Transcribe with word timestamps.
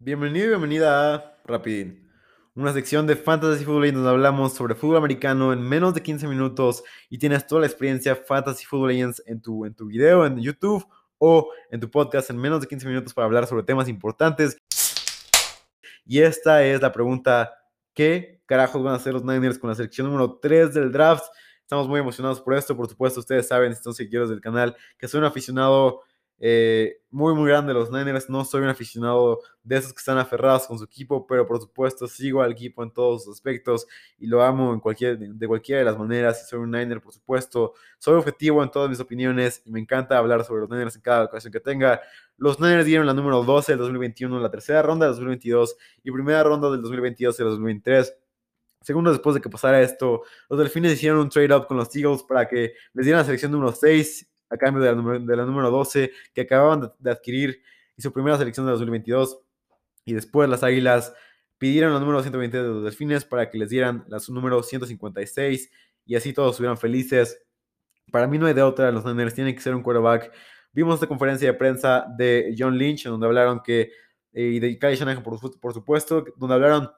Bienvenido 0.00 0.46
y 0.46 0.48
bienvenida 0.50 1.12
a 1.12 1.38
Rapidín, 1.44 2.08
una 2.54 2.72
sección 2.72 3.08
de 3.08 3.16
Fantasy 3.16 3.64
Football 3.64 3.94
donde 3.94 4.08
hablamos 4.08 4.54
sobre 4.54 4.76
fútbol 4.76 4.98
americano 4.98 5.52
en 5.52 5.60
menos 5.60 5.92
de 5.92 6.04
15 6.04 6.28
minutos 6.28 6.84
y 7.10 7.18
tienes 7.18 7.48
toda 7.48 7.62
la 7.62 7.66
experiencia 7.66 8.14
Fantasy 8.14 8.64
Football 8.64 8.90
Legends 8.90 9.20
en 9.26 9.42
tu, 9.42 9.64
en 9.64 9.74
tu 9.74 9.86
video, 9.86 10.24
en 10.24 10.38
YouTube 10.38 10.86
o 11.18 11.50
en 11.72 11.80
tu 11.80 11.90
podcast 11.90 12.30
en 12.30 12.38
menos 12.38 12.60
de 12.60 12.68
15 12.68 12.86
minutos 12.86 13.12
para 13.12 13.24
hablar 13.24 13.48
sobre 13.48 13.64
temas 13.64 13.88
importantes. 13.88 14.56
Y 16.06 16.20
esta 16.20 16.64
es 16.64 16.80
la 16.80 16.92
pregunta, 16.92 17.52
¿qué 17.92 18.40
carajos 18.46 18.80
van 18.80 18.92
a 18.92 18.98
hacer 18.98 19.14
los 19.14 19.24
Niners 19.24 19.58
con 19.58 19.68
la 19.68 19.74
selección 19.74 20.06
número 20.06 20.38
3 20.40 20.74
del 20.74 20.92
draft? 20.92 21.24
Estamos 21.62 21.88
muy 21.88 21.98
emocionados 21.98 22.40
por 22.40 22.54
esto, 22.54 22.76
por 22.76 22.88
supuesto, 22.88 23.18
ustedes 23.18 23.48
saben, 23.48 23.74
si 23.74 23.82
son 23.82 23.94
seguidores 23.94 24.30
del 24.30 24.40
canal, 24.40 24.76
que 24.96 25.08
soy 25.08 25.18
un 25.18 25.26
aficionado 25.26 26.02
eh, 26.40 27.00
muy, 27.10 27.34
muy 27.34 27.48
grande 27.48 27.72
de 27.72 27.78
los 27.78 27.90
Niners. 27.90 28.30
No 28.30 28.44
soy 28.44 28.62
un 28.62 28.68
aficionado 28.68 29.40
de 29.62 29.76
esos 29.76 29.92
que 29.92 29.98
están 29.98 30.18
aferrados 30.18 30.66
con 30.66 30.78
su 30.78 30.84
equipo, 30.84 31.26
pero 31.26 31.46
por 31.46 31.60
supuesto 31.60 32.06
sigo 32.06 32.42
al 32.42 32.52
equipo 32.52 32.82
en 32.82 32.92
todos 32.92 33.26
los 33.26 33.34
aspectos 33.34 33.86
y 34.18 34.26
lo 34.26 34.42
amo 34.42 34.72
en 34.72 34.80
cualquier, 34.80 35.18
de 35.18 35.48
cualquiera 35.48 35.80
de 35.80 35.84
las 35.84 35.98
maneras. 35.98 36.48
Soy 36.48 36.60
un 36.60 36.70
Niner, 36.70 37.00
por 37.00 37.12
supuesto. 37.12 37.74
Soy 37.98 38.14
objetivo 38.14 38.62
en 38.62 38.70
todas 38.70 38.88
mis 38.88 39.00
opiniones 39.00 39.62
y 39.64 39.70
me 39.70 39.80
encanta 39.80 40.18
hablar 40.18 40.44
sobre 40.44 40.60
los 40.62 40.70
Niners 40.70 40.96
en 40.96 41.02
cada 41.02 41.24
ocasión 41.24 41.52
que 41.52 41.60
tenga. 41.60 42.00
Los 42.36 42.60
Niners 42.60 42.86
dieron 42.86 43.06
la 43.06 43.14
número 43.14 43.42
12 43.42 43.72
del 43.72 43.78
2021, 43.80 44.38
la 44.40 44.50
tercera 44.50 44.82
ronda 44.82 45.06
del 45.06 45.14
2022 45.14 45.76
y 46.04 46.10
primera 46.10 46.42
ronda 46.44 46.70
del 46.70 46.82
2022 46.82 47.34
y 47.34 47.42
del 47.42 47.50
2023. 47.50 48.16
Segundos 48.80 49.14
después 49.14 49.34
de 49.34 49.40
que 49.40 49.50
pasara 49.50 49.82
esto, 49.82 50.22
los 50.48 50.58
Delfines 50.58 50.92
hicieron 50.92 51.18
un 51.18 51.28
trade-up 51.28 51.66
con 51.66 51.76
los 51.76 51.94
Eagles 51.96 52.22
para 52.22 52.46
que 52.46 52.74
les 52.94 53.04
dieran 53.04 53.20
la 53.20 53.24
selección 53.24 53.50
número 53.50 53.72
6 53.72 54.28
a 54.50 54.56
cambio 54.56 54.82
de 54.82 54.94
la, 54.94 55.18
de 55.18 55.36
la 55.36 55.44
número 55.44 55.70
12 55.70 56.10
que 56.34 56.42
acababan 56.42 56.90
de, 56.98 57.10
adquirir 57.10 57.62
y 57.96 58.02
su 58.02 58.12
primera 58.12 58.38
selección 58.38 58.66
de 58.66 58.72
2022. 58.72 59.40
Y 60.04 60.14
después 60.14 60.48
las 60.48 60.62
Águilas 60.62 61.12
pidieron 61.58 61.92
la 61.92 62.00
número 62.00 62.22
120 62.22 62.56
de 62.56 62.68
los 62.68 62.84
Delfines 62.84 63.24
para 63.24 63.50
que 63.50 63.58
les 63.58 63.68
dieran 63.68 64.04
la 64.08 64.20
su 64.20 64.32
número 64.32 64.62
156 64.62 65.70
y 66.06 66.14
así 66.14 66.32
todos 66.32 66.52
estuvieran 66.52 66.78
felices. 66.78 67.42
Para 68.10 68.26
mí 68.26 68.38
no 68.38 68.46
hay 68.46 68.54
de 68.54 68.62
otra, 68.62 68.90
los 68.90 69.04
Niners 69.04 69.34
tienen 69.34 69.54
que 69.54 69.60
ser 69.60 69.74
un 69.74 69.82
quarterback. 69.82 70.32
Vimos 70.72 70.94
esta 70.94 71.06
conferencia 71.06 71.48
de 71.52 71.58
prensa 71.58 72.06
de 72.16 72.54
John 72.56 72.78
Lynch, 72.78 73.04
donde 73.04 73.26
hablaron 73.26 73.60
que, 73.62 73.90
eh, 74.32 74.42
y 74.42 74.60
de 74.60 74.78
Kyle 74.78 74.94
Shanahan, 74.94 75.22
por, 75.22 75.38
por, 75.60 75.74
supuesto, 75.74 76.24
donde 76.36 76.54
hablaron 76.54 76.90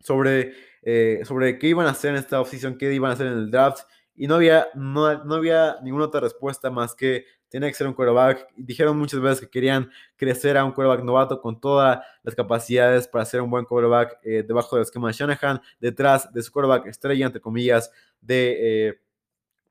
sobre, 0.00 0.54
eh, 0.82 1.20
sobre 1.24 1.58
qué 1.58 1.68
iban 1.68 1.86
a 1.86 1.90
hacer 1.90 2.10
en 2.10 2.16
esta 2.16 2.40
offseason, 2.40 2.78
qué 2.78 2.92
iban 2.92 3.10
a 3.10 3.14
hacer 3.14 3.26
en 3.26 3.34
el 3.34 3.50
draft, 3.50 3.80
y 4.18 4.26
no 4.26 4.34
había, 4.34 4.66
no, 4.74 5.24
no 5.24 5.34
había 5.36 5.76
ninguna 5.80 6.06
otra 6.06 6.20
respuesta 6.20 6.70
más 6.70 6.94
que 6.94 7.24
tiene 7.48 7.68
que 7.68 7.74
ser 7.74 7.86
un 7.86 7.94
quarterback. 7.94 8.48
Dijeron 8.56 8.98
muchas 8.98 9.20
veces 9.20 9.40
que 9.42 9.48
querían 9.48 9.90
crecer 10.16 10.58
a 10.58 10.64
un 10.64 10.72
quarterback 10.72 11.04
novato 11.04 11.40
con 11.40 11.60
todas 11.60 12.00
las 12.24 12.34
capacidades 12.34 13.06
para 13.06 13.24
ser 13.24 13.40
un 13.40 13.50
buen 13.50 13.64
quarterback 13.64 14.18
eh, 14.24 14.44
debajo 14.46 14.74
del 14.74 14.82
esquema 14.82 15.06
de 15.06 15.14
Shanahan, 15.14 15.60
detrás 15.80 16.32
de 16.32 16.42
su 16.42 16.50
quarterback 16.50 16.86
estrella, 16.86 17.26
entre 17.26 17.40
comillas, 17.40 17.92
de, 18.20 18.88
eh, 18.88 19.00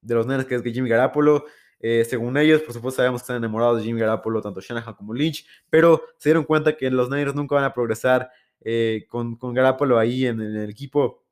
de 0.02 0.16
los 0.16 0.26
nenes 0.26 0.46
que 0.46 0.56
es 0.56 0.64
Jimmy 0.64 0.88
Garapolo. 0.88 1.44
Eh, 1.82 2.06
según 2.10 2.38
ellos, 2.38 2.62
por 2.62 2.74
supuesto, 2.74 3.02
sabemos 3.02 3.22
que 3.22 3.26
están 3.26 3.38
enamorados 3.38 3.80
de 3.80 3.84
Jimmy 3.84 4.00
Garapolo, 4.00 4.42
tanto 4.42 4.62
Shanahan 4.62 4.94
como 4.94 5.14
Lynch, 5.14 5.46
pero 5.70 6.02
se 6.18 6.30
dieron 6.30 6.46
cuenta 6.46 6.78
que 6.78 6.90
los 6.90 7.10
Niners 7.10 7.36
nunca 7.36 7.56
van 7.56 7.66
a 7.66 7.74
progresar 7.74 8.32
con, 9.08 9.36
con 9.36 9.54
Garapolo 9.54 10.00
ahí 10.00 10.26
en, 10.26 10.42
en 10.42 10.56
el 10.56 10.70
equipo 10.70 11.24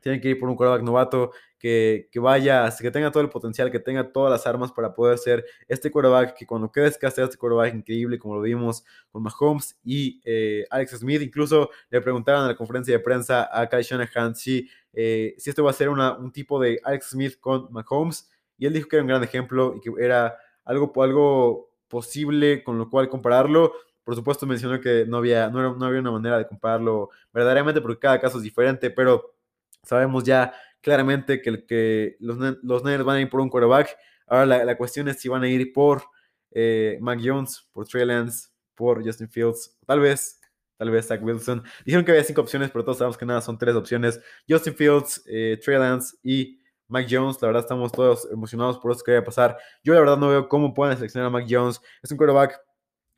tienen 0.00 0.20
que 0.20 0.30
ir 0.30 0.38
por 0.38 0.48
un 0.48 0.56
quarterback 0.56 0.82
novato 0.84 1.32
que, 1.58 2.08
vaya, 2.16 2.72
que 2.78 2.90
tenga 2.90 3.10
todo 3.10 3.22
el 3.22 3.28
potencial, 3.28 3.70
que 3.70 3.80
tenga 3.80 4.12
todas 4.12 4.30
las 4.30 4.46
armas 4.46 4.70
para 4.70 4.94
poder 4.94 5.18
ser 5.18 5.44
este 5.66 5.90
quarterback 5.90 6.34
que 6.34 6.46
cuando 6.46 6.70
crezca 6.70 7.10
sea 7.10 7.24
este 7.24 7.36
quarterback 7.36 7.74
increíble, 7.74 8.18
como 8.18 8.36
lo 8.36 8.42
vimos 8.42 8.84
con 9.10 9.22
Mahomes 9.24 9.76
y 9.82 10.20
eh, 10.24 10.64
Alex 10.70 10.98
Smith. 10.98 11.20
Incluso 11.20 11.70
le 11.90 12.00
preguntaron 12.00 12.42
en 12.42 12.48
la 12.48 12.56
conferencia 12.56 12.96
de 12.96 13.00
prensa 13.00 13.48
a 13.52 13.68
Kyle 13.68 13.82
Shanahan 13.82 14.36
si, 14.36 14.68
eh, 14.92 15.34
si 15.36 15.50
esto 15.50 15.64
va 15.64 15.70
a 15.70 15.74
ser 15.74 15.88
un 15.88 16.32
tipo 16.32 16.60
de 16.60 16.80
Alex 16.84 17.10
Smith 17.10 17.40
con 17.40 17.72
Mahomes. 17.72 18.30
Y 18.56 18.66
él 18.66 18.72
dijo 18.72 18.88
que 18.88 18.96
era 18.96 19.02
un 19.02 19.08
gran 19.08 19.24
ejemplo 19.24 19.74
y 19.76 19.80
que 19.80 19.90
era 20.02 20.36
algo, 20.64 20.92
algo 21.02 21.70
posible 21.88 22.62
con 22.62 22.78
lo 22.78 22.88
cual 22.88 23.08
compararlo. 23.08 23.72
Por 24.04 24.14
supuesto 24.14 24.46
mencionó 24.46 24.80
que 24.80 25.04
no 25.06 25.18
había, 25.18 25.50
no, 25.50 25.76
no 25.76 25.86
había 25.86 26.00
una 26.00 26.12
manera 26.12 26.38
de 26.38 26.46
compararlo 26.46 27.10
verdaderamente 27.32 27.80
porque 27.80 27.98
cada 27.98 28.20
caso 28.20 28.38
es 28.38 28.44
diferente, 28.44 28.90
pero 28.90 29.34
Sabemos 29.82 30.24
ya 30.24 30.52
claramente 30.80 31.40
que, 31.40 32.16
los, 32.20 32.38
los 32.62 32.84
Niners 32.84 33.04
van 33.04 33.16
a 33.16 33.20
ir 33.20 33.30
por 33.30 33.40
un 33.40 33.48
quarterback. 33.48 33.96
Ahora 34.26 34.64
la, 34.64 34.76
cuestión 34.76 35.08
es 35.08 35.18
si 35.20 35.28
van 35.28 35.42
a 35.42 35.48
ir 35.48 35.72
por 35.72 36.02
eh, 36.50 36.98
Mac 37.00 37.20
Jones, 37.22 37.66
por 37.72 37.86
Trey 37.86 38.04
Lance, 38.04 38.48
por 38.74 39.04
Justin 39.04 39.28
Fields, 39.28 39.76
tal 39.86 40.00
vez, 40.00 40.40
tal 40.76 40.90
vez 40.90 41.06
Zach 41.06 41.22
Wilson. 41.22 41.62
Dijeron 41.84 42.04
que 42.04 42.12
había 42.12 42.24
cinco 42.24 42.42
opciones, 42.42 42.70
pero 42.70 42.84
todos 42.84 42.98
sabemos 42.98 43.16
que 43.16 43.26
nada, 43.26 43.40
son 43.40 43.58
tres 43.58 43.74
opciones. 43.74 44.20
Justin 44.48 44.74
Fields, 44.74 45.22
eh, 45.26 45.58
Trey 45.62 45.78
Lance 45.78 46.16
y 46.22 46.60
Mac 46.88 47.06
Jones. 47.10 47.40
La 47.40 47.48
verdad 47.48 47.62
estamos 47.62 47.90
todos 47.92 48.28
emocionados 48.30 48.78
por 48.78 48.92
eso 48.92 49.02
que 49.02 49.12
vaya 49.12 49.22
a 49.22 49.24
pasar. 49.24 49.58
Yo 49.82 49.94
la 49.94 50.00
verdad 50.00 50.18
no 50.18 50.28
veo 50.28 50.48
cómo 50.48 50.74
pueden 50.74 50.96
seleccionar 50.96 51.28
a 51.28 51.30
Mac 51.30 51.46
Jones. 51.48 51.80
Es 52.02 52.10
un 52.10 52.18
quarterback 52.18 52.60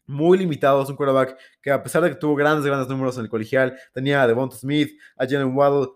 muy 0.07 0.39
limitado, 0.39 0.83
es 0.83 0.89
un 0.89 0.97
quarterback 0.97 1.39
que 1.63 1.71
a 1.71 1.83
pesar 1.83 2.03
de 2.03 2.11
que 2.11 2.17
tuvo 2.17 2.35
grandes, 2.35 2.67
grandes 2.67 2.89
números 2.89 3.17
en 3.17 3.25
el 3.25 3.31
colegial, 3.31 3.79
tenía 3.93 4.23
a 4.23 4.27
Devonta 4.27 4.57
Smith, 4.57 4.91
a 5.17 5.25
Jalen 5.25 5.55
Waddle, 5.55 5.89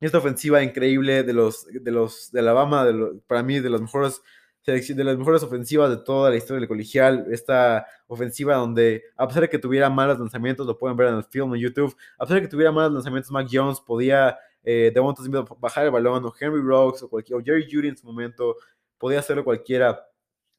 esta 0.00 0.18
ofensiva 0.18 0.62
increíble 0.62 1.22
de 1.22 1.32
los 1.32 1.66
de 1.66 1.90
los 1.90 2.30
de 2.32 2.40
Alabama, 2.40 2.84
de 2.84 3.20
para 3.26 3.42
mí 3.42 3.60
de 3.60 3.70
las 3.70 3.80
mejores 3.80 4.22
de 4.66 5.04
las 5.04 5.16
mejores 5.16 5.44
ofensivas 5.44 5.90
de 5.90 5.98
toda 5.98 6.30
la 6.30 6.36
historia 6.36 6.58
del 6.58 6.68
colegial, 6.68 7.26
esta 7.30 7.86
ofensiva 8.08 8.56
donde 8.56 9.04
a 9.16 9.26
pesar 9.28 9.42
de 9.42 9.48
que 9.48 9.60
tuviera 9.60 9.88
malos 9.88 10.18
lanzamientos, 10.18 10.66
lo 10.66 10.76
pueden 10.76 10.96
ver 10.96 11.08
en 11.08 11.14
el 11.14 11.24
film 11.24 11.54
en 11.54 11.60
YouTube, 11.60 11.96
a 12.18 12.24
pesar 12.24 12.36
de 12.36 12.42
que 12.42 12.48
tuviera 12.48 12.72
malos 12.72 12.92
lanzamientos, 12.92 13.30
Mac 13.30 13.46
Jones 13.50 13.80
podía 13.80 14.36
eh, 14.64 14.92
de 14.92 15.44
bajar 15.60 15.84
el 15.84 15.92
balón, 15.92 16.24
o 16.24 16.34
Henry 16.38 16.60
Rocks, 16.60 17.04
o, 17.04 17.08
cualquier, 17.08 17.38
o 17.38 17.44
Jerry 17.44 17.68
Judy 17.70 17.88
en 17.88 17.96
su 17.96 18.04
momento, 18.04 18.56
podía 18.98 19.20
hacerlo 19.20 19.44
cualquiera 19.44 20.04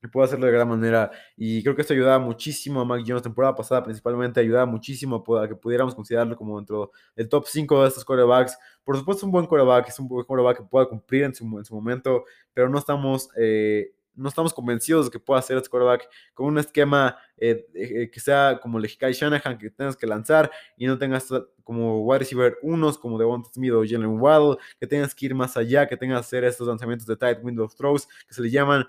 y 0.04 0.08
puede 0.08 0.26
hacerlo 0.26 0.46
de 0.46 0.52
gran 0.52 0.68
manera. 0.68 1.12
Y 1.36 1.64
creo 1.64 1.76
que 1.76 1.82
esto 1.82 1.94
ayudaba 1.94 2.20
muchísimo 2.20 2.82
a 2.82 2.86
Mac 2.86 3.04
Jones, 3.06 3.24
temporada 3.24 3.56
pasada 3.56 3.84
principalmente, 3.84 4.40
ayudaba 4.40 4.66
muchísimo 4.66 5.24
a 5.40 5.48
que 5.48 5.56
pudiéramos 5.56 5.96
considerarlo 5.96 6.36
como 6.36 6.58
dentro 6.58 6.92
del 7.16 7.28
top 7.30 7.46
5 7.48 7.82
de 7.82 7.88
estos 7.88 8.06
quarterbacks. 8.06 8.58
Por 8.84 8.98
supuesto, 8.98 9.22
es 9.22 9.24
un 9.24 9.32
buen 9.32 9.46
quarterback, 9.46 9.90
es 9.90 10.00
un 10.00 10.08
buen 10.08 10.26
quarterback 10.26 10.58
que 10.58 10.64
pueda 10.64 10.88
cumplir 10.88 11.24
en 11.24 11.34
su, 11.34 11.44
en 11.58 11.66
su 11.66 11.74
momento, 11.74 12.26
pero 12.54 12.70
no 12.70 12.78
estamos, 12.78 13.30
eh, 13.38 13.92
no 14.14 14.30
estamos 14.30 14.54
convencidos 14.54 15.06
de 15.06 15.12
que 15.12 15.20
pueda 15.20 15.40
hacer 15.40 15.58
este 15.58 15.70
quarterback 15.70 16.10
con 16.34 16.48
un 16.48 16.58
esquema 16.58 17.18
eh, 17.38 17.68
eh, 17.74 18.10
que 18.12 18.20
sea 18.20 18.60
como 18.62 18.80
el 18.80 18.84
de 18.84 19.14
Shanahan, 19.14 19.58
que 19.58 19.70
tengas 19.70 19.96
que 19.96 20.08
lanzar 20.08 20.52
y 20.76 20.88
no 20.88 20.98
tengas 20.98 21.28
como 21.64 22.02
wide 22.04 22.20
receiver 22.20 22.58
unos 22.62 22.98
como 22.98 23.18
Devonta 23.18 23.50
Smith 23.54 23.74
o 23.74 23.84
Jalen 23.84 24.20
Waddle, 24.20 24.58
que 24.80 24.88
tengas 24.88 25.14
que 25.14 25.28
ir 25.28 25.36
más 25.36 25.58
allá, 25.58 25.88
que 25.88 25.98
tengas 25.98 26.22
que 26.22 26.26
hacer 26.26 26.44
estos 26.46 26.68
lanzamientos 26.68 27.06
de 27.06 27.16
tight 27.16 27.40
window 27.44 27.68
throws, 27.68 28.08
que 28.28 28.34
se 28.34 28.42
le 28.42 28.50
llaman 28.50 28.88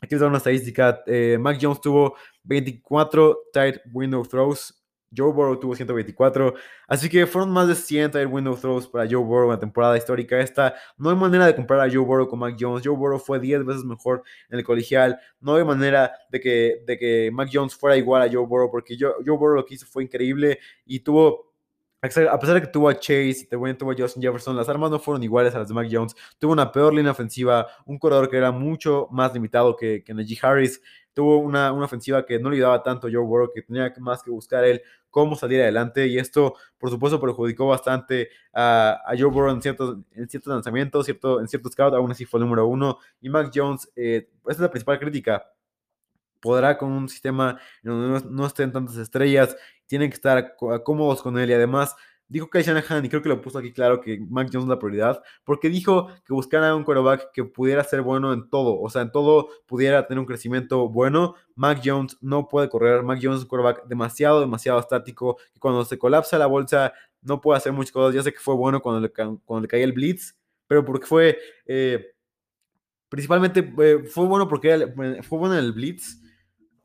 Aquí 0.00 0.14
les 0.14 0.20
da 0.20 0.26
una 0.26 0.38
estadística. 0.38 1.02
Eh, 1.06 1.38
Mac 1.40 1.58
Jones 1.60 1.80
tuvo 1.80 2.16
24 2.44 3.38
tight 3.52 3.76
window 3.92 4.24
throws. 4.24 4.82
Joe 5.16 5.32
Burrow 5.32 5.58
tuvo 5.58 5.74
124. 5.74 6.54
Así 6.88 7.08
que 7.08 7.26
fueron 7.26 7.50
más 7.50 7.68
de 7.68 7.74
100 7.74 8.10
tight 8.10 8.28
window 8.30 8.56
throws 8.56 8.86
para 8.86 9.08
Joe 9.08 9.22
Burrow 9.22 9.44
en 9.44 9.52
la 9.52 9.58
temporada 9.58 9.96
histórica 9.96 10.38
esta. 10.40 10.74
No 10.98 11.10
hay 11.10 11.16
manera 11.16 11.46
de 11.46 11.54
comparar 11.54 11.88
a 11.88 11.92
Joe 11.92 12.04
Burrow 12.04 12.28
con 12.28 12.38
Mac 12.38 12.56
Jones. 12.58 12.82
Joe 12.84 12.96
Burrow 12.96 13.18
fue 13.18 13.40
10 13.40 13.64
veces 13.64 13.84
mejor 13.84 14.22
en 14.50 14.58
el 14.58 14.64
colegial. 14.64 15.18
No 15.40 15.54
hay 15.54 15.64
manera 15.64 16.12
de 16.30 16.40
que, 16.40 16.82
de 16.86 16.98
que 16.98 17.30
Mac 17.32 17.48
Jones 17.52 17.74
fuera 17.74 17.96
igual 17.96 18.22
a 18.22 18.30
Joe 18.30 18.46
Burrow 18.46 18.70
porque 18.70 18.96
Joe, 18.98 19.14
Joe 19.24 19.36
Burrow 19.36 19.56
lo 19.56 19.64
que 19.64 19.74
hizo 19.74 19.86
fue 19.86 20.02
increíble 20.02 20.58
y 20.84 21.00
tuvo 21.00 21.45
a 22.06 22.38
pesar 22.38 22.54
de 22.54 22.60
que 22.60 22.66
tuvo 22.68 22.88
a 22.88 22.94
Chase 22.94 23.48
tuvo 23.50 23.90
a 23.90 23.94
Justin 23.96 24.22
Jefferson, 24.22 24.56
las 24.56 24.68
armas 24.68 24.90
no 24.90 24.98
fueron 24.98 25.22
iguales 25.22 25.54
a 25.54 25.58
las 25.58 25.68
de 25.68 25.74
Mac 25.74 25.88
Jones. 25.90 26.14
Tuvo 26.38 26.52
una 26.52 26.70
peor 26.72 26.94
línea 26.94 27.12
ofensiva, 27.12 27.66
un 27.84 27.98
corredor 27.98 28.28
que 28.30 28.36
era 28.36 28.50
mucho 28.50 29.08
más 29.10 29.32
limitado 29.34 29.76
que, 29.76 30.02
que 30.04 30.14
Najee 30.14 30.38
Harris. 30.40 30.80
Tuvo 31.14 31.38
una, 31.38 31.72
una, 31.72 31.86
ofensiva 31.86 32.26
que 32.26 32.38
no 32.38 32.50
le 32.50 32.56
ayudaba 32.56 32.82
tanto 32.82 33.06
a 33.06 33.10
Joe 33.10 33.24
Burrow, 33.24 33.50
que 33.54 33.62
tenía 33.62 33.92
más 34.00 34.22
que 34.22 34.30
buscar 34.30 34.64
él 34.64 34.82
cómo 35.10 35.34
salir 35.34 35.62
adelante. 35.62 36.06
Y 36.06 36.18
esto, 36.18 36.54
por 36.78 36.90
supuesto, 36.90 37.18
perjudicó 37.20 37.68
bastante 37.68 38.28
a, 38.52 39.00
a 39.06 39.16
Joe 39.18 39.30
Burrow 39.30 39.50
en 39.50 39.62
ciertos, 39.62 39.98
en 40.12 40.28
ciertos 40.28 40.52
lanzamientos, 40.52 41.06
cierto, 41.06 41.40
en 41.40 41.48
ciertos 41.48 41.72
scouts. 41.72 41.96
Aún 41.96 42.10
así 42.10 42.26
fue 42.26 42.38
el 42.38 42.44
número 42.44 42.66
uno. 42.66 42.98
Y 43.20 43.30
Mac 43.30 43.50
Jones, 43.54 43.90
eh, 43.96 44.28
esa 44.44 44.52
es 44.52 44.60
la 44.60 44.70
principal 44.70 44.98
crítica 44.98 45.46
podrá 46.46 46.78
con 46.78 46.92
un 46.92 47.08
sistema 47.08 47.58
en 47.82 47.90
donde 47.90 48.30
no, 48.30 48.46
estén 48.46 48.72
tantas 48.72 48.96
estrellas, 48.96 49.56
tienen 49.86 50.10
que 50.10 50.14
estar 50.14 50.56
cómodos 50.84 51.22
con 51.22 51.38
él 51.38 51.50
y 51.50 51.54
además 51.54 51.94
dijo 52.28 52.50
que 52.50 52.62
Shanahan, 52.62 53.04
y 53.04 53.08
creo 53.08 53.22
que 53.22 53.28
lo 53.28 53.40
puso 53.40 53.58
aquí 53.58 53.72
claro, 53.72 54.00
que 54.00 54.18
Mac 54.18 54.48
Jones 54.52 54.64
es 54.64 54.68
la 54.68 54.78
prioridad, 54.78 55.22
porque 55.44 55.68
dijo 55.68 56.08
que 56.24 56.32
buscara 56.32 56.74
un 56.74 56.84
quarterback 56.84 57.30
que 57.32 57.44
pudiera 57.44 57.84
ser 57.84 58.02
bueno 58.02 58.32
en 58.32 58.48
todo, 58.50 58.80
o 58.80 58.90
sea, 58.90 59.02
en 59.02 59.12
todo 59.12 59.48
pudiera 59.66 60.06
tener 60.06 60.18
un 60.18 60.26
crecimiento 60.26 60.88
bueno. 60.88 61.34
Mac 61.54 61.80
Jones 61.84 62.18
no 62.20 62.48
puede 62.48 62.68
correr, 62.68 63.02
Mac 63.02 63.20
Jones 63.22 63.38
es 63.38 63.42
un 63.44 63.48
quarterback 63.48 63.86
demasiado, 63.86 64.40
demasiado 64.40 64.80
estático, 64.80 65.36
y 65.54 65.58
cuando 65.58 65.84
se 65.84 65.98
colapsa 65.98 66.38
la 66.38 66.46
bolsa 66.46 66.92
no 67.22 67.40
puede 67.40 67.58
hacer 67.58 67.72
muchas 67.72 67.92
cosas. 67.92 68.14
Ya 68.14 68.22
sé 68.22 68.32
que 68.32 68.38
fue 68.38 68.54
bueno 68.54 68.80
cuando 68.80 69.00
le, 69.00 69.10
cuando 69.10 69.60
le 69.60 69.68
caía 69.68 69.84
el 69.84 69.92
blitz, 69.92 70.36
pero 70.66 70.84
porque 70.84 71.06
fue, 71.06 71.38
eh, 71.66 72.12
principalmente, 73.08 73.72
eh, 73.78 74.04
fue 74.08 74.26
bueno 74.26 74.48
porque 74.48 74.92
fue 75.22 75.38
bueno 75.38 75.56
en 75.56 75.64
el 75.64 75.72
blitz, 75.72 76.20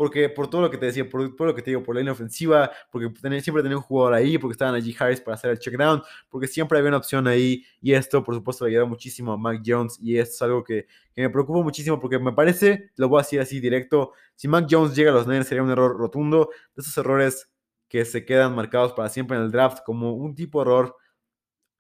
porque 0.02 0.30
por 0.30 0.50
todo 0.50 0.62
lo 0.62 0.72
que 0.72 0.80
te 0.80 0.88
decía, 0.88 1.08
por 1.08 1.36
todo 1.36 1.50
lo 1.50 1.54
que 1.54 1.62
te 1.62 1.70
digo, 1.70 1.84
por 1.84 1.94
la 1.94 2.02
línea 2.02 2.14
ofensiva, 2.14 2.72
porque 2.90 3.08
siempre 3.40 3.62
tenía 3.62 3.78
un 3.78 3.84
jugador 3.84 4.16
ahí, 4.16 4.40
porque 4.40 4.54
estaban 4.54 4.74
allí 4.74 4.96
Harris 4.98 5.22
para 5.22 5.36
hacer 5.36 5.52
el 5.52 5.60
check 5.60 5.78
down, 5.78 6.02
porque 6.28 6.48
siempre 6.48 6.80
había 6.80 6.88
una 6.88 6.98
opción 6.98 7.28
ahí, 7.28 7.64
y 7.84 7.94
esto, 7.94 8.24
por 8.24 8.34
supuesto, 8.34 8.66
le 8.66 8.72
ayudó 8.72 8.88
muchísimo 8.88 9.32
a 9.32 9.38
Mac 9.38 9.62
Jones, 9.64 10.00
y 10.02 10.18
esto 10.18 10.34
es 10.34 10.42
algo 10.42 10.64
que, 10.64 10.88
que 11.14 11.22
me 11.22 11.30
preocupa 11.30 11.62
muchísimo, 11.62 12.00
porque 12.00 12.18
me 12.18 12.34
parece, 12.34 12.90
lo 12.96 13.10
voy 13.10 13.20
a 13.20 13.22
decir 13.22 13.42
así 13.42 13.60
directo, 13.60 14.14
si 14.34 14.48
Mac 14.48 14.66
Jones 14.68 14.96
llega 14.96 15.12
a 15.12 15.14
los 15.14 15.28
Niners 15.28 15.48
sería 15.48 15.62
un 15.62 15.70
error 15.70 15.96
rotundo, 15.96 16.50
de 16.76 16.82
esos 16.82 16.98
errores 16.98 17.52
que 17.88 18.04
se 18.04 18.26
quedan 18.26 18.56
marcados 18.56 18.94
para 18.94 19.08
siempre 19.08 19.38
en 19.38 19.44
el 19.44 19.52
draft 19.52 19.84
como 19.86 20.14
un 20.14 20.34
tipo 20.34 20.64
de 20.64 20.72
error 20.72 20.96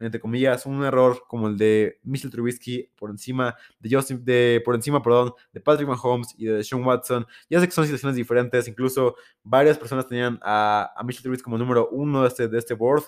entre 0.01 0.19
comillas, 0.19 0.65
un 0.65 0.83
error 0.83 1.23
como 1.27 1.47
el 1.47 1.57
de 1.57 1.99
Mitchell 2.03 2.31
Trubisky 2.31 2.89
por 2.95 3.09
encima 3.09 3.55
de 3.79 3.95
Justin, 3.95 4.23
de, 4.25 4.61
por 4.65 4.75
encima, 4.75 5.01
perdón, 5.01 5.33
de 5.53 5.61
Patrick 5.61 5.87
Mahomes 5.87 6.33
y 6.37 6.45
de 6.45 6.63
Sean 6.63 6.83
Watson. 6.83 7.25
Ya 7.49 7.59
sé 7.59 7.67
que 7.67 7.71
son 7.71 7.85
situaciones 7.85 8.15
diferentes, 8.15 8.67
incluso 8.67 9.15
varias 9.43 9.77
personas 9.77 10.07
tenían 10.07 10.39
a, 10.41 10.91
a 10.95 11.03
Mitchell 11.03 11.23
Trubisky 11.23 11.43
como 11.43 11.57
número 11.57 11.89
uno 11.89 12.23
de 12.23 12.27
este, 12.27 12.47
de 12.47 12.57
este 12.57 12.73
board. 12.73 13.03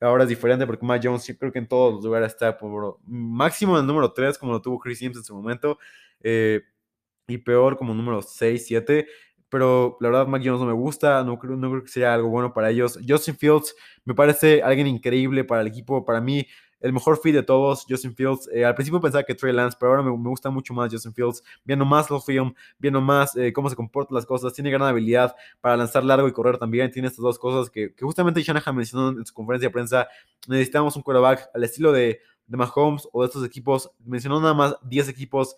Ahora 0.00 0.22
es 0.22 0.28
diferente 0.30 0.66
porque 0.66 0.86
Matt 0.86 1.02
Jones 1.04 1.36
creo 1.38 1.52
que 1.52 1.58
en 1.58 1.68
todos 1.68 1.94
los 1.94 2.04
lugares 2.04 2.32
está 2.32 2.56
por 2.56 2.98
máximo 3.04 3.74
en 3.74 3.80
el 3.82 3.86
número 3.86 4.12
3, 4.12 4.38
como 4.38 4.52
lo 4.52 4.62
tuvo 4.62 4.78
Chris 4.78 4.98
Sims 4.98 5.18
en 5.18 5.24
su 5.24 5.34
momento, 5.34 5.78
eh, 6.22 6.62
y 7.26 7.38
peor 7.38 7.76
como 7.76 7.92
número 7.92 8.22
6, 8.22 8.64
7 8.66 9.06
pero 9.50 9.98
la 10.00 10.08
verdad 10.08 10.26
Mac 10.26 10.42
Jones 10.44 10.60
no 10.60 10.66
me 10.66 10.72
gusta, 10.72 11.22
no 11.24 11.38
creo, 11.38 11.56
no 11.56 11.70
creo 11.70 11.82
que 11.82 11.88
sea 11.88 12.14
algo 12.14 12.28
bueno 12.30 12.54
para 12.54 12.70
ellos. 12.70 12.98
Justin 13.06 13.36
Fields 13.36 13.74
me 14.04 14.14
parece 14.14 14.62
alguien 14.62 14.86
increíble 14.86 15.44
para 15.44 15.60
el 15.60 15.66
equipo, 15.66 16.04
para 16.04 16.20
mí 16.20 16.46
el 16.80 16.92
mejor 16.92 17.20
fit 17.20 17.34
de 17.34 17.42
todos, 17.42 17.84
Justin 17.88 18.14
Fields. 18.14 18.48
Eh, 18.52 18.64
al 18.64 18.74
principio 18.74 19.00
pensaba 19.00 19.22
que 19.22 19.34
Trey 19.34 19.52
Lance, 19.52 19.76
pero 19.78 19.92
ahora 19.92 20.02
me, 20.02 20.10
gusta 20.10 20.50
mucho 20.50 20.72
más 20.72 20.90
Justin 20.90 21.12
Fields, 21.12 21.42
viendo 21.64 21.84
más 21.84 22.08
los 22.10 22.24
film, 22.24 22.54
viendo 22.78 23.00
más 23.00 23.36
eh, 23.36 23.52
cómo 23.52 23.68
se 23.68 23.76
comportan 23.76 24.14
las 24.14 24.24
cosas, 24.24 24.52
tiene 24.54 24.70
gran 24.70 24.82
habilidad 24.82 25.34
para 25.60 25.76
lanzar 25.76 26.04
largo 26.04 26.26
y 26.26 26.32
correr 26.32 26.58
también, 26.58 26.90
tiene 26.90 27.08
estas 27.08 27.22
dos 27.22 27.38
cosas 27.38 27.70
que, 27.70 27.94
que 27.94 28.04
justamente 28.04 28.42
Shanahan 28.42 28.74
mencionó 28.74 29.10
en 29.10 29.26
su 29.26 29.34
conferencia 29.34 29.68
de 29.68 29.72
prensa, 29.72 30.08
necesitamos 30.48 30.96
un 30.96 31.02
quarterback 31.02 31.50
al 31.54 31.64
estilo 31.64 31.92
de, 31.92 32.20
de 32.46 32.56
Mahomes 32.56 33.06
o 33.12 33.22
de 33.22 33.26
estos 33.26 33.44
equipos, 33.44 33.90
mencionó 34.04 34.40
nada 34.40 34.54
más 34.54 34.76
10 34.82 35.08
equipos 35.08 35.56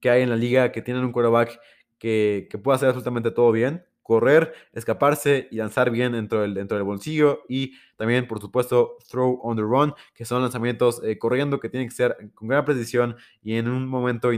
que 0.00 0.10
hay 0.10 0.22
en 0.22 0.30
la 0.30 0.36
liga 0.36 0.72
que 0.72 0.82
tienen 0.82 1.04
un 1.04 1.12
quarterback 1.12 1.60
que, 2.02 2.58
pueda 2.64 2.74
hacer 2.74 2.88
absolutamente 2.88 3.30
todo 3.30 3.52
bien, 3.52 3.84
correr, 4.02 4.52
escaparse 4.72 5.46
y 5.52 5.56
lanzar 5.58 5.92
bien 5.92 6.10
dentro 6.10 6.40
del, 6.40 6.52
dentro 6.52 6.76
del 6.76 6.84
bolsillo 6.84 7.44
y 7.48 7.74
también, 7.96 8.26
por 8.26 8.40
supuesto, 8.40 8.96
throw 9.08 9.38
on 9.40 9.56
the 9.56 9.62
run, 9.62 9.94
que 10.12 10.24
son 10.24 10.42
lanzamientos 10.42 11.00
eh, 11.04 11.16
corriendo 11.16 11.60
que 11.60 11.68
tienen 11.68 11.88
que 11.88 11.94
ser 11.94 12.16
con 12.34 12.48
gran 12.48 12.64
precisión 12.64 13.14
y 13.40 13.54
en 13.54 13.68
un 13.68 13.86
momento 13.86 14.30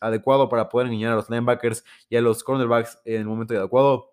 adecuado 0.00 0.48
para 0.48 0.68
poder 0.68 0.86
engañar 0.86 1.14
a 1.14 1.16
los 1.16 1.28
linebackers 1.28 1.84
y 2.08 2.14
a 2.14 2.20
los 2.20 2.44
cornerbacks 2.44 3.00
en 3.04 3.22
el 3.22 3.26
momento 3.26 3.52
adecuado. 3.58 4.12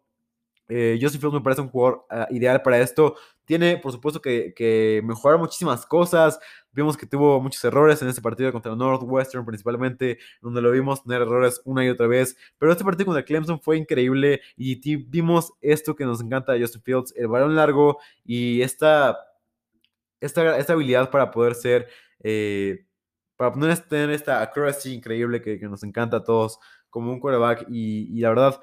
Eh, 0.67 0.97
Joseph 0.99 1.21
Fields 1.21 1.35
me 1.35 1.41
parece 1.41 1.61
un 1.61 1.69
jugador 1.69 2.07
ah, 2.09 2.27
ideal 2.31 2.63
para 2.63 2.79
esto. 2.79 3.17
Tiene, 3.45 3.77
por 3.77 3.91
supuesto, 3.91 4.21
que, 4.21 4.53
que, 4.55 5.01
mejorar 5.03 5.39
muchísimas 5.39 5.85
cosas. 5.85 6.39
Vimos 6.71 6.97
que 6.97 7.05
tuvo 7.05 7.39
muchos 7.39 7.63
errores 7.63 8.01
en 8.01 8.07
este 8.09 8.21
partido 8.21 8.51
contra 8.51 8.75
Northwestern, 8.75 9.45
principalmente, 9.45 10.19
donde 10.41 10.61
lo 10.61 10.71
vimos 10.71 11.03
tener 11.03 11.21
errores 11.21 11.61
una 11.63 11.85
y 11.85 11.89
otra 11.89 12.07
vez. 12.07 12.35
Pero 12.57 12.71
este 12.71 12.83
partido 12.83 13.05
contra 13.05 13.23
Clemson 13.23 13.61
fue 13.61 13.77
increíble 13.77 14.41
y 14.57 14.95
vimos 14.97 15.53
esto 15.61 15.95
que 15.95 16.05
nos 16.05 16.21
encanta 16.21 16.53
de 16.53 16.61
Justin 16.61 16.81
Fields: 16.81 17.13
el 17.15 17.27
balón 17.27 17.55
largo 17.55 17.99
y 18.23 18.61
esta, 18.61 19.17
esta, 20.19 20.57
esta 20.57 20.73
habilidad 20.73 21.09
para 21.11 21.31
poder 21.31 21.55
ser. 21.55 21.87
Eh, 22.21 22.85
para 23.37 23.51
poder 23.51 23.77
tener 23.79 24.11
esta 24.11 24.41
accuracy 24.41 24.93
increíble 24.93 25.41
que, 25.41 25.59
nos 25.67 25.83
encanta 25.83 26.17
a 26.17 26.23
todos 26.23 26.59
como 26.89 27.11
un 27.11 27.19
quarterback. 27.19 27.65
Y 27.69 28.19
la 28.21 28.29
verdad, 28.29 28.61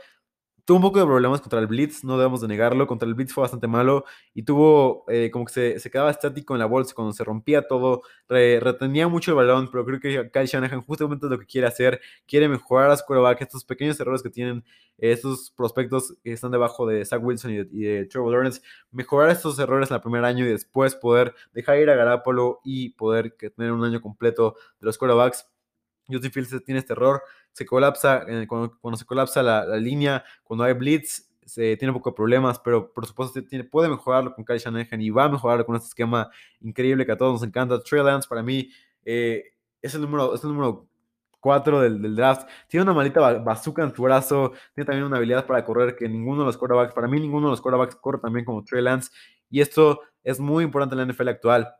Tuvo 0.65 0.77
un 0.77 0.83
poco 0.83 1.01
de 1.01 1.07
problemas 1.07 1.41
contra 1.41 1.59
el 1.59 1.67
Blitz, 1.67 2.05
no 2.05 2.17
debemos 2.17 2.41
de 2.41 2.49
negarlo. 2.49 2.87
Contra 2.87 3.09
el 3.09 3.15
Blitz 3.15 3.33
fue 3.33 3.43
bastante 3.43 3.67
malo 3.67 4.05
y 4.33 4.45
tuvo 4.45 5.05
eh, 5.09 5.31
como 5.33 5.45
que 5.45 5.53
se, 5.53 5.81
se, 5.81 5.91
quedaba 5.91 6.11
estático 6.11 6.55
en 6.55 6.61
la 6.61 6.67
bolsa 6.67 6.95
cuando 6.95 7.13
se 7.13 7.25
rompía 7.25 7.67
todo. 7.67 8.03
retenía 8.29 9.09
mucho 9.09 9.33
el 9.33 9.37
balón, 9.37 9.69
pero 9.73 9.85
creo 9.85 9.99
que 9.99 10.31
Kyle 10.31 10.47
Shanahan 10.47 10.83
justamente 10.83 11.27
es 11.27 11.31
lo 11.31 11.39
que 11.39 11.47
quiere 11.47 11.67
hacer. 11.67 12.01
Quiere 12.27 12.49
mejorar 12.49 12.91
a 12.93 12.97
su 12.97 13.05
quarterback, 13.05 13.43
estos 13.43 13.65
pequeños 13.65 13.99
errores 13.99 14.23
que 14.23 14.31
tienen 14.31 14.65
estos 14.99 15.51
prospectos 15.57 16.15
que 16.23 16.33
están 16.33 16.53
debajo 16.53 16.87
de 16.87 17.05
Zach 17.05 17.23
Wilson 17.23 17.51
y 17.51 17.83
de, 17.83 18.07
Trevor 18.07 18.33
Lawrence. 18.33 18.61
Mejorar 18.93 19.31
estos 19.31 19.59
errores 19.59 19.91
en 19.91 19.97
el 19.97 20.01
primer 20.01 20.25
año 20.25 20.45
y 20.47 20.49
después 20.49 20.95
poder 20.95 21.35
dejar 21.53 21.79
ir 21.79 21.91
a 21.91 21.97
Garapolo 21.97 22.61
y 22.65 22.91
poder 22.91 23.35
tener 23.57 23.73
un 23.73 23.85
año 23.85 24.01
completo 24.01 24.55
de 24.81 24.87
los 24.87 24.99
quarterbacks. 24.99 25.52
Justin 26.09 26.33
Fields 26.33 26.65
tiene 26.65 26.81
este 26.81 26.93
error 26.93 27.23
se 27.53 27.67
colapsa, 27.67 28.25
eh, 28.27 28.47
cuando, 28.47 28.97
se 28.97 29.05
colapsa 29.05 29.43
la, 29.43 29.77
línea, 29.77 30.25
cuando 30.43 30.65
hay 30.65 30.73
blitz, 30.73 31.31
se 31.45 31.77
tiene 31.77 31.93
poco 31.93 32.15
problemas, 32.15 32.59
pero 32.59 32.93
por 32.93 33.07
supuesto 33.07 33.43
tiene, 33.45 33.65
puede 33.65 33.89
mejorarlo 33.89 34.35
con 34.35 34.45
Kyle 34.45 34.59
Shanahan 34.59 35.01
y 35.01 35.11
va 35.11 35.25
a 35.25 35.29
mejorarlo 35.29 35.67
con 35.67 35.77
este 35.77 35.89
esquema 35.89 36.31
increíble 36.61 37.05
que 37.05 37.13
a 37.13 37.17
todos 37.17 37.33
nos 37.35 37.43
encanta. 37.43 37.81
Trey 37.81 38.03
Lance 38.03 38.29
para 38.29 38.43
mí 38.43 38.71
eh, 39.05 39.45
es 39.83 39.95
el 39.95 40.03
número, 40.03 40.35
es 40.35 40.43
el 40.45 40.51
número 40.51 40.89
4 41.41 41.81
del, 41.81 42.17
draft. 42.17 42.49
Tiene 42.69 42.85
una 42.85 42.95
malita 42.95 43.21
bazooka 43.39 43.83
en 43.83 43.95
su 43.95 44.03
brazo, 44.03 44.53
tiene 44.75 44.87
también 44.87 45.05
una 45.05 45.17
habilidad 45.17 45.45
para 45.45 45.65
correr 45.65 45.97
que 45.97 46.09
ninguno 46.09 46.41
de 46.41 46.47
los 46.47 46.57
quarterbacks, 46.57 46.95
para 46.95 47.09
mí 47.09 47.21
ninguno 47.21 47.49
de 47.49 47.53
los 47.53 47.61
quarterbacks 47.61 47.97
corre 47.97 48.19
también 48.19 48.45
como 48.45 48.65
Trey 48.65 48.83
Lance 48.83 49.11
y 49.51 49.61
esto 49.61 50.01
es 50.23 50.39
muy 50.39 50.65
importante 50.65 50.95
en 50.95 51.07
la 51.07 51.13
NFL 51.13 51.29
actual. 51.29 51.75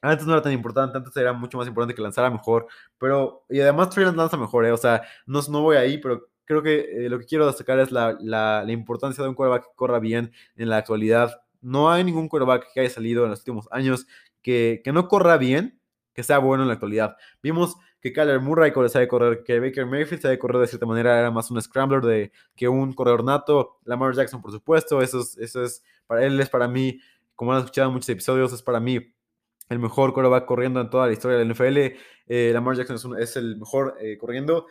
Antes 0.00 0.26
no 0.26 0.32
era 0.32 0.42
tan 0.42 0.52
importante, 0.52 0.96
antes 0.98 1.16
era 1.16 1.32
mucho 1.32 1.58
más 1.58 1.68
importante 1.68 1.94
que 1.94 2.02
lanzara 2.02 2.30
mejor, 2.30 2.66
pero, 2.98 3.44
y 3.48 3.60
además 3.60 3.90
Trey 3.90 4.04
lanza 4.04 4.36
mejor, 4.36 4.64
¿eh? 4.66 4.72
o 4.72 4.76
sea, 4.76 5.02
no, 5.26 5.40
no 5.48 5.62
voy 5.62 5.76
ahí, 5.76 5.98
pero 5.98 6.28
creo 6.44 6.62
que 6.62 7.06
eh, 7.06 7.08
lo 7.08 7.18
que 7.18 7.26
quiero 7.26 7.46
destacar 7.46 7.78
es 7.78 7.92
la, 7.92 8.16
la, 8.20 8.64
la, 8.64 8.72
importancia 8.72 9.22
de 9.22 9.28
un 9.28 9.34
quarterback 9.34 9.64
que 9.64 9.76
corra 9.76 9.98
bien 10.00 10.32
en 10.56 10.68
la 10.68 10.78
actualidad. 10.78 11.42
No 11.60 11.90
hay 11.90 12.04
ningún 12.04 12.28
quarterback 12.28 12.72
que 12.72 12.80
haya 12.80 12.90
salido 12.90 13.24
en 13.24 13.30
los 13.30 13.40
últimos 13.40 13.68
años 13.70 14.06
que, 14.42 14.80
que 14.84 14.92
no 14.92 15.08
corra 15.08 15.36
bien, 15.36 15.80
que 16.14 16.22
sea 16.22 16.38
bueno 16.38 16.64
en 16.64 16.68
la 16.68 16.74
actualidad. 16.74 17.16
Vimos 17.42 17.76
que 18.00 18.12
Kyler 18.12 18.40
Murray 18.40 18.72
sabe 18.88 19.08
correr, 19.08 19.44
que 19.44 19.60
Baker 19.60 19.86
Mayfield 19.86 20.20
sabe 20.20 20.38
correr 20.38 20.60
de 20.60 20.66
cierta 20.66 20.86
manera, 20.86 21.18
era 21.18 21.30
más 21.30 21.50
un 21.50 21.62
scrambler 21.62 22.02
de, 22.02 22.32
que 22.56 22.68
un 22.68 22.92
corredor 22.92 23.24
nato. 23.24 23.78
Lamar 23.84 24.14
Jackson, 24.14 24.42
por 24.42 24.50
supuesto, 24.50 25.00
eso 25.00 25.20
es, 25.20 25.38
eso 25.38 25.62
es, 25.62 25.84
para 26.06 26.24
él 26.26 26.38
es 26.40 26.50
para 26.50 26.66
mí, 26.66 27.00
como 27.36 27.52
han 27.52 27.60
escuchado 27.60 27.88
en 27.88 27.94
muchos 27.94 28.08
episodios, 28.08 28.52
es 28.52 28.62
para 28.62 28.80
mí 28.80 29.14
el 29.68 29.78
mejor 29.78 30.12
quarterback 30.12 30.44
corriendo 30.44 30.80
en 30.80 30.90
toda 30.90 31.06
la 31.06 31.12
historia 31.12 31.38
del 31.38 31.52
NFL. 31.52 31.96
Eh, 32.26 32.50
Lamar 32.52 32.76
Jackson 32.76 33.18
es, 33.18 33.36
el 33.36 33.56
mejor 33.58 33.96
eh, 34.00 34.16
corriendo. 34.18 34.66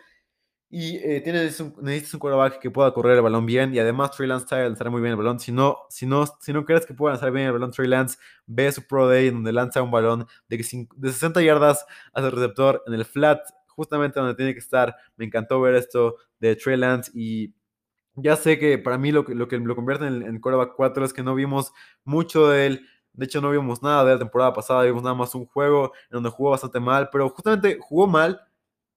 Y 0.74 0.96
eh, 0.96 1.20
tienes 1.20 1.60
un, 1.60 1.74
necesitas 1.82 2.14
un 2.14 2.20
quarterback 2.20 2.58
que 2.58 2.70
pueda 2.70 2.94
correr 2.94 3.16
el 3.16 3.22
balón 3.22 3.44
bien. 3.44 3.74
Y 3.74 3.78
además, 3.78 4.12
Trey 4.12 4.26
Lance 4.26 4.46
sabe 4.48 4.64
lanzar 4.64 4.90
muy 4.90 5.02
bien 5.02 5.10
el 5.10 5.18
balón. 5.18 5.38
Si 5.38 5.52
no, 5.52 5.80
si 5.90 6.06
no, 6.06 6.24
si 6.40 6.52
no 6.52 6.64
crees 6.64 6.86
que 6.86 6.94
pueda 6.94 7.12
lanzar 7.12 7.30
bien 7.30 7.46
el 7.46 7.52
balón, 7.52 7.72
Trey 7.72 7.88
Lance 7.88 8.16
ve 8.46 8.72
su 8.72 8.86
Pro 8.86 9.06
Day 9.06 9.30
donde 9.30 9.52
lanza 9.52 9.82
un 9.82 9.90
balón 9.90 10.26
de, 10.48 10.56
de 10.96 11.12
60 11.12 11.42
yardas 11.42 11.84
hacia 12.14 12.28
el 12.28 12.32
receptor 12.32 12.82
en 12.86 12.94
el 12.94 13.04
flat, 13.04 13.40
justamente 13.66 14.18
donde 14.18 14.34
tiene 14.34 14.54
que 14.54 14.60
estar. 14.60 14.96
Me 15.16 15.26
encantó 15.26 15.60
ver 15.60 15.74
esto 15.74 16.16
de 16.40 16.56
Trey 16.56 16.78
Lance. 16.78 17.10
Y 17.14 17.54
ya 18.14 18.36
sé 18.36 18.58
que 18.58 18.78
para 18.78 18.96
mí 18.96 19.12
lo 19.12 19.26
que 19.26 19.34
lo, 19.34 19.48
que 19.48 19.58
lo 19.58 19.76
convierte 19.76 20.06
en, 20.06 20.22
en 20.22 20.40
quarterback 20.40 20.72
4 20.74 21.04
es 21.04 21.12
que 21.12 21.22
no 21.22 21.34
vimos 21.34 21.72
mucho 22.04 22.48
de 22.48 22.66
él 22.66 22.86
de 23.14 23.24
hecho, 23.26 23.40
no 23.40 23.50
vimos 23.50 23.82
nada 23.82 24.04
de 24.04 24.12
la 24.14 24.18
temporada 24.18 24.52
pasada, 24.52 24.82
vimos 24.84 25.02
nada 25.02 25.14
más 25.14 25.34
un 25.34 25.46
juego 25.46 25.92
en 26.04 26.16
donde 26.16 26.30
jugó 26.30 26.50
bastante 26.50 26.80
mal, 26.80 27.08
pero 27.10 27.28
justamente 27.28 27.78
jugó 27.80 28.06
mal, 28.06 28.40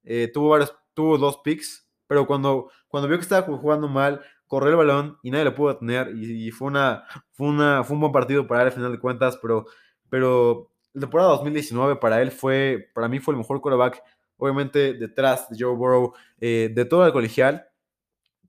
eh, 0.04 0.30
tuvo, 0.34 0.50
varios, 0.50 0.74
tuvo 0.94 1.18
dos 1.18 1.40
picks, 1.44 1.88
pero 2.08 2.26
cuando, 2.26 2.70
cuando 2.88 3.08
vio 3.08 3.18
que 3.18 3.24
estaba 3.24 3.46
jugando 3.58 3.88
mal, 3.88 4.22
corrió 4.48 4.70
el 4.70 4.76
balón 4.78 5.18
y 5.24 5.32
nadie 5.32 5.46
lo 5.46 5.56
pudo 5.56 5.78
tener 5.78 6.16
y, 6.16 6.52
fue, 6.52 6.68
una, 6.68 7.04
fue, 7.32 7.48
una, 7.48 7.84
fue 7.84 7.96
un 7.96 8.02
buen 8.02 8.12
partido 8.12 8.48
para 8.48 8.62
él 8.62 8.68
al 8.68 8.74
final 8.74 8.92
de 8.92 9.00
cuentas, 9.00 9.38
pero, 9.42 9.66
pero 10.10 10.72
la 10.94 11.02
temporada 11.02 11.32
2019 11.32 11.98
para 11.98 12.22
él 12.22 12.32
fue, 12.32 12.90
para 12.94 13.10
mí 13.10 13.20
fue 13.20 13.34
el 13.34 13.40
mejor 13.40 13.60
quarterback, 13.60 14.02
obviamente 14.38 14.94
detrás 14.94 15.50
de 15.50 15.58
Joe 15.60 15.76
Burrow, 15.76 16.14
eh, 16.40 16.72
de 16.74 16.86
todo 16.86 17.06
el 17.06 17.12
colegial, 17.12 17.68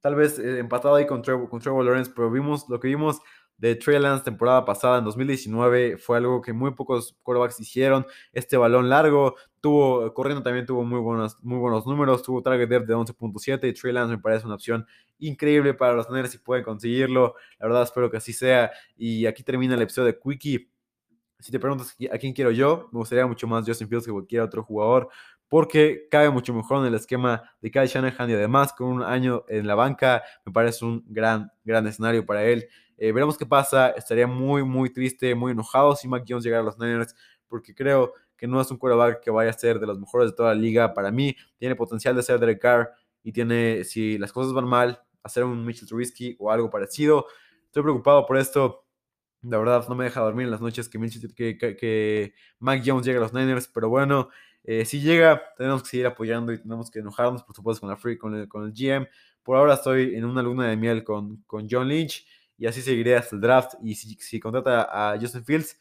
tal 0.00 0.14
vez 0.14 0.38
eh, 0.38 0.61
empatado 0.61 0.94
ahí 0.94 1.06
con 1.06 1.23
Trevor, 1.23 1.49
con 1.49 1.61
Trevor 1.61 1.85
Lawrence, 1.85 2.12
pero 2.14 2.30
vimos 2.30 2.68
lo 2.68 2.78
que 2.78 2.88
vimos 2.88 3.20
de 3.58 3.75
Trey 3.75 3.98
Lance 3.98 4.25
temporada 4.25 4.64
pasada 4.64 4.98
en 4.98 5.04
2019 5.04 5.96
fue 5.96 6.18
algo 6.18 6.40
que 6.42 6.52
muy 6.52 6.72
pocos 6.72 7.16
quarterbacks 7.22 7.58
hicieron. 7.60 8.06
Este 8.32 8.56
balón 8.56 8.88
largo, 8.88 9.36
tuvo, 9.60 10.12
corriendo 10.12 10.42
también 10.42 10.66
tuvo 10.66 10.84
muy 10.84 11.00
buenos, 11.00 11.42
muy 11.42 11.58
buenos 11.58 11.86
números, 11.86 12.22
tuvo 12.22 12.42
target 12.42 12.68
depth 12.68 12.86
de 12.86 12.94
11.7 12.94 13.68
y 13.68 13.72
Trey 13.72 13.92
Lance 13.92 14.16
me 14.16 14.22
parece 14.22 14.46
una 14.46 14.56
opción 14.56 14.86
increíble 15.18 15.75
para 15.75 15.94
los 15.94 16.06
tener 16.06 16.28
si 16.28 16.38
pueden 16.38 16.64
conseguirlo. 16.64 17.34
La 17.58 17.66
verdad 17.66 17.82
espero 17.82 18.10
que 18.10 18.18
así 18.18 18.32
sea. 18.32 18.70
Y 18.96 19.26
aquí 19.26 19.42
termina 19.42 19.75
el 19.75 19.82
episodio 19.82 20.06
de 20.12 20.18
Quickie. 20.18 20.70
Si 21.38 21.52
te 21.52 21.60
preguntas 21.60 21.96
a 22.10 22.18
quién 22.18 22.32
quiero 22.32 22.50
yo, 22.50 22.88
me 22.92 22.98
gustaría 22.98 23.26
mucho 23.26 23.46
más 23.46 23.66
Justin 23.66 23.88
Fields 23.88 24.06
que 24.06 24.12
cualquier 24.12 24.42
otro 24.42 24.62
jugador 24.62 25.08
porque 25.48 26.08
cabe 26.10 26.30
mucho 26.30 26.52
mejor 26.52 26.80
en 26.80 26.86
el 26.86 26.94
esquema 26.94 27.50
de 27.60 27.70
Kyle 27.70 27.86
Shanahan 27.86 28.30
y 28.30 28.34
además 28.34 28.72
con 28.72 28.88
un 28.88 29.02
año 29.02 29.44
en 29.48 29.66
la 29.66 29.75
banca 29.75 30.22
me 30.44 30.52
parece 30.52 30.84
un 30.84 31.04
gran, 31.06 31.50
gran 31.64 31.86
escenario 31.86 32.26
para 32.26 32.44
él. 32.44 32.68
Eh, 32.97 33.12
veremos 33.12 33.37
qué 33.37 33.47
pasa. 33.47 33.91
Estaría 33.91 34.26
muy, 34.26 34.65
muy 34.65 34.91
triste, 34.93 35.35
muy 35.35 35.53
enojado 35.53 35.95
si 35.97 36.09
Mac 36.09 36.25
Jones 36.26 36.45
llegara 36.45 36.62
a 36.62 36.65
los 36.65 36.79
Niners, 36.79 37.15
porque 37.49 37.75
creo 37.75 38.12
que 38.37 38.47
no 38.47 38.61
es 38.61 38.71
un 38.71 38.76
quarterback 38.76 39.21
que 39.23 39.31
vaya 39.31 39.50
a 39.50 39.53
ser 39.53 39.79
de 39.79 39.87
los 39.87 39.99
mejores 39.99 40.31
de 40.31 40.37
toda 40.37 40.55
la 40.55 40.61
liga. 40.61 40.95
Para 40.95 41.11
mí, 41.11 41.37
tiene 41.59 41.75
potencial 41.75 42.15
de 42.17 42.23
ser 42.23 42.38
Derek 42.38 42.61
Carr 42.61 42.93
y 43.23 43.33
tiene, 43.33 43.85
si 43.85 44.19
las 44.19 44.33
cosas 44.33 44.53
van 44.53 44.67
mal, 44.67 45.03
hacer 45.23 45.45
un 45.45 45.65
Mitchell 45.65 45.88
Trubisky 45.88 46.37
o 46.38 46.50
algo 46.50 46.71
parecido. 46.71 47.26
Estoy 47.65 47.83
preocupado 47.83 48.26
por 48.26 48.37
esto. 48.37 48.85
La 49.43 49.59
verdad, 49.59 49.87
no 49.88 49.95
me 49.95 50.05
deja 50.05 50.21
dormir 50.21 50.47
en 50.47 50.50
las 50.50 50.61
noches 50.61 50.88
que, 50.88 50.99
que, 51.59 51.76
que, 51.76 52.35
Mac 52.59 52.83
Jones 52.85 53.07
llegue 53.07 53.19
a 53.19 53.21
los 53.21 53.33
Niners, 53.33 53.69
pero 53.69 53.88
bueno, 53.88 54.29
eh, 54.65 54.85
si 54.85 55.00
llega, 55.00 55.43
tenemos 55.57 55.83
que 55.83 55.91
seguir 55.91 56.07
apoyando 56.07 56.53
y 56.53 56.59
tenemos 56.61 56.91
que 56.91 56.99
enojarnos, 56.99 57.45
por 57.45 57.55
supuesto, 57.55 57.81
con 57.81 57.91
la 57.91 57.97
Free, 57.97 58.19
con 58.19 58.35
el, 58.35 58.49
con 58.49 58.65
el 58.65 58.73
GM. 58.73 59.07
Por 59.43 59.57
ahora 59.57 59.75
estoy 59.75 60.17
en 60.17 60.25
una 60.25 60.43
luna 60.43 60.69
de 60.69 60.76
miel 60.76 61.05
con, 61.05 61.43
con 61.47 61.69
John 61.71 61.87
Lynch 61.88 62.26
y 62.58 62.66
así 62.66 62.82
seguiré 62.82 63.16
hasta 63.16 63.36
el 63.36 63.42
draft. 63.42 63.75
Y 63.82 63.94
si, 63.94 64.40
contrata 64.40 64.88
a 64.90 65.18
Justin 65.18 65.44
Fields, 65.44 65.78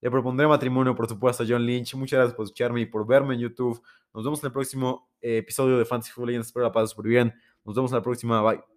le 0.00 0.10
propondré 0.10 0.46
matrimonio, 0.46 0.94
por 0.94 1.08
supuesto, 1.08 1.42
a 1.42 1.46
John 1.48 1.64
Lynch. 1.64 1.94
Muchas 1.94 2.18
gracias 2.18 2.36
por 2.36 2.44
escucharme 2.44 2.80
y 2.80 2.86
por 2.86 3.06
verme 3.06 3.34
en 3.34 3.40
YouTube. 3.40 3.82
Nos 4.14 4.24
vemos 4.24 4.40
en 4.42 4.46
el 4.46 4.52
próximo 4.52 5.10
eh, 5.20 5.38
episodio 5.38 5.78
de 5.78 5.84
Fantasy 5.84 6.12
Football 6.12 6.28
Legends. 6.28 6.48
Espero 6.48 6.64
la 6.66 6.72
pasen 6.72 6.88
súper 6.88 7.06
bien. 7.06 7.34
Nos 7.64 7.74
vemos 7.74 7.90
en 7.90 7.96
la 7.96 8.02
próxima. 8.02 8.42
Bye. 8.42 8.75